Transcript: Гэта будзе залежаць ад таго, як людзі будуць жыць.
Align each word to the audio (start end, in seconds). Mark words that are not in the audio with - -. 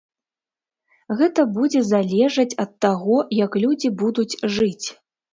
Гэта 1.17 1.43
будзе 1.57 1.81
залежаць 1.89 2.57
ад 2.63 2.71
таго, 2.85 3.17
як 3.41 3.57
людзі 3.65 3.91
будуць 3.99 4.39
жыць. 4.57 4.87